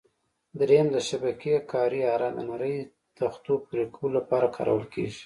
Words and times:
درېیم: 0.59 0.87
د 0.95 0.97
شبکې 1.07 1.53
کارۍ 1.71 2.01
اره: 2.13 2.29
د 2.35 2.39
نرۍ 2.49 2.77
تختو 3.17 3.53
پرېکولو 3.67 4.13
لپاره 4.17 4.47
کارول 4.55 4.85
کېږي. 4.93 5.19